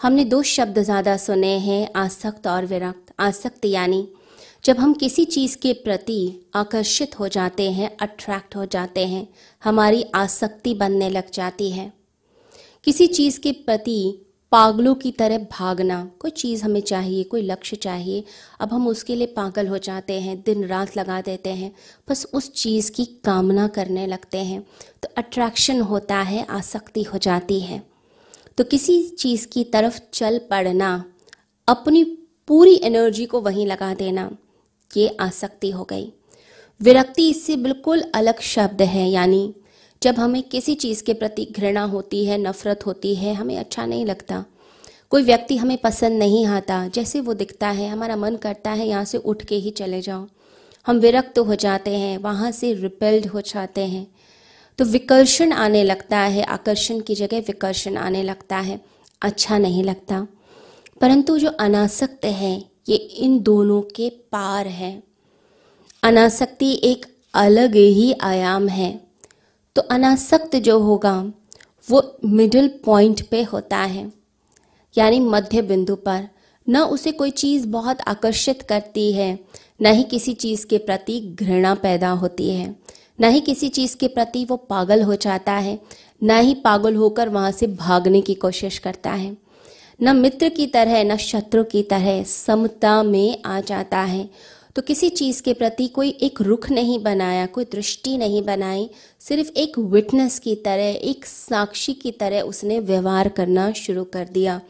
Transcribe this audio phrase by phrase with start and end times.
[0.00, 4.06] हमने दो शब्द ज़्यादा सुने हैं, आसक्त और विरक्त। आसक्त यानी
[4.64, 9.26] जब हम किसी चीज़ के प्रति आकर्षित हो जाते हैं अट्रैक्ट हो जाते हैं,
[9.62, 11.92] हमारी आसक्ति बनने लग जाती है।
[12.84, 18.24] किसी चीज़ के प्रति पागलों की तरह भागना, कोई चीज़ हमें चाहिए, कोई लक्ष्य चाहिए,
[18.60, 21.72] अब हम उसके लिए पागल हो जाते हैं, दिन रात लगा देते हैं,
[22.08, 24.62] बस उस चीज़ की कामना करने लगते हैं
[25.02, 27.89] तो अट्रैक्शन होता है, आसक्ति हो जाती है।
[28.58, 31.04] तो किसी चीज़ की तरफ़ चल पड़ना,
[31.68, 32.04] अपनी
[32.48, 34.30] पूरी एनर्जी को वहीं लगा देना,
[34.96, 36.12] ये आसक्ति हो गई।
[36.80, 39.54] विरक्ति इससे बिल्कुल अलग शब्द है, यानी
[40.02, 44.06] जब हमें किसी चीज़ के प्रति घृणा होती है, नफरत होती है, हमें अच्छा नहीं
[44.06, 44.44] लगता।
[45.10, 49.04] कोई व्यक्ति हमें पसंद नहीं आता, जैसे वो दिखता है, हमारा मन करता है, यहाँ
[49.04, 50.26] से उठ के ही चले जाओ।
[50.86, 54.06] हम विरक्त हो जाते हैं, वहाँ से रिपेल्ड हो जाते हैं।
[54.80, 58.80] तो विकर्षण आने लगता है, आकर्षण की जगह विकर्षण आने लगता है
[59.22, 60.26] अच्छा नहीं लगता।
[61.00, 65.02] परंतु जो अनासक्त है, ये इन दोनों के पार है।
[66.02, 69.00] अनासक्ति एक अलग ही आयाम है।
[69.76, 71.32] तो अनासक्त जो होगा,
[71.90, 74.12] वो मिडिल पॉइंट पे होता है।
[74.98, 76.28] यानी मध्य बिंदु पर।
[76.68, 79.38] न उसे कोई चीज़ बहुत आकर्षित करती है,
[79.82, 82.79] न ही किसी चीज़ के प्रति घृणा पैदा होती है।
[83.20, 85.78] न ही किसी चीज़ के प्रति वो पागल हो जाता है,
[86.22, 89.36] ना ही पागल होकर वहाँ से भागने की कोशिश करता है।
[90.02, 94.30] न मित्र की तरह, न शत्रु की तरह समता में आ जाता है।
[94.76, 98.90] तो किसी चीज़ के प्रति कोई एक रुख नहीं बनाया, कोई दृष्टि नहीं बनाई,
[99.20, 104.60] सिर्फ़ एक विटनेस की तरह, एक साक्षी की तरह उसने व्यवहार करना शुरू कर दिया।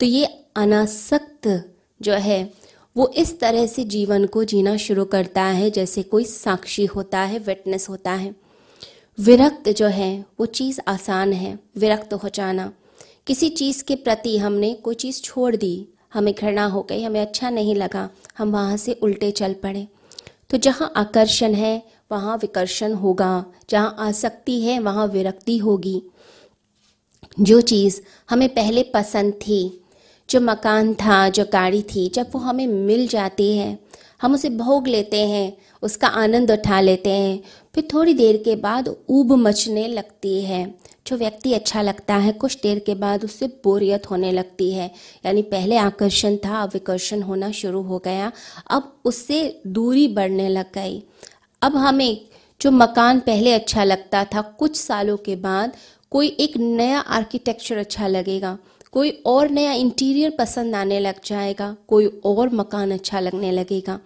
[0.00, 1.70] तो ये अनासक्त
[2.02, 2.63] जो है
[2.96, 7.38] वो इस तरह से जीवन को जीना शुरू करता है, जैसे कोई साक्षी होता है
[7.38, 8.34] विटनेस होता है।
[9.20, 12.72] विरक्त जो है, वो चीज़ आसान है, विरक्त हो जाना।
[13.26, 17.50] किसी चीज़ के प्रति हमने कोई चीज़ छोड़ दी, हमें घृणा हो गई, हमें अच्छा
[17.50, 19.88] नहीं लगा, हम वहाँ से उल्टे चल पड़े।
[20.50, 26.02] तो जहाँ आकर्षण है, वहाँ विकर्षण होगा, जहाँ आसक्ति है, वहाँ विरक्ति होगी।
[27.40, 29.83] जो चीज़ हमें पहले पसंद थी
[30.30, 33.78] जो मकान था, जो गाड़ी थी, जब वो हमें मिल जाती है,
[34.22, 37.42] हम उसे भोग लेते हैं, उसका आनंद उठा लेते हैं,
[37.74, 40.74] फिर थोड़ी देर के बाद ऊब मचने लगती है।
[41.06, 44.90] जो व्यक्ति अच्छा लगता है, कुछ देर के बाद उससे बोरियत होने लगती है।
[45.26, 48.32] यानी पहले आकर्षण था, अब विकर्षण होना शुरू हो गया,
[48.70, 51.02] अब उससे दूरी बढ़ने लग गई।
[51.62, 52.26] अब हमें
[52.60, 55.72] जो मकान पहले अच्छा लगता था, कुछ सालों के बाद
[56.10, 58.58] कोई एक नया आर्किटेक्चर अच्छा लगेगा।
[58.94, 64.00] कोई और नया इंटीरियर पसंद आने लग जाएगा, कोई और मकान अच्छा लगने लगेगा।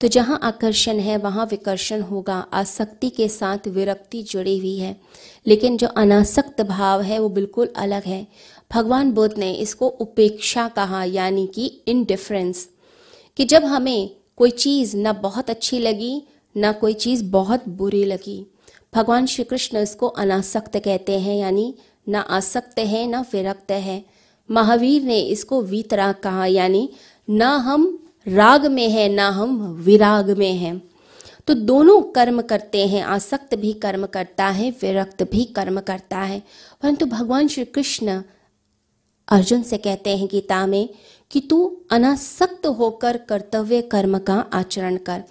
[0.00, 5.00] तो जहाँ आकर्षण है, वहाँ विकर्षण होगा। आसक्ति के साथ विरक्ति जुड़ी हुई है।
[5.46, 8.26] लेकिन जो अनासक्त भाव है, वो बिल्कुल अलग है।
[8.74, 12.68] भगवान बुद्ध ने इसको उपेक्षा कहा, यानी कि इनडिफरेंस
[13.36, 16.22] कि जब हमें कोई चीज़ ना बहुत अच्छी लगी,
[16.56, 18.46] ना कोई चीज़ बहुत बुरी लगी।
[18.94, 21.74] भगवान श्री कृष्ण इसको अनासक्त कहते हैं, यानी
[22.08, 24.09] ना आसक्त है, ना विरक्त है।
[24.50, 26.90] महावीर ने इसको वीतराग कहा, यानी
[27.30, 30.90] ना हम राग में है, ना हम विराग में हैं।
[31.46, 36.42] तो दोनों कर्म करते हैं, आसक्त भी कर्म करता है, विरक्त भी कर्म करता है।
[36.82, 38.22] परंतु भगवान श्री कृष्ण
[39.28, 40.88] अर्जुन से कहते हैं, गीता में,
[41.30, 45.24] कि तू अनासक्त होकर कर्तव्य कर्म का आचरण कर।